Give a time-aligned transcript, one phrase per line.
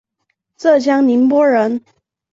[0.57, 1.79] 浙江宁波人。